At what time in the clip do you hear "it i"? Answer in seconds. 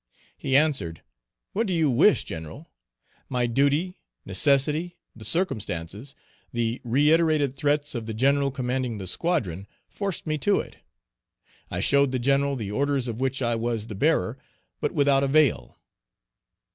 10.59-11.81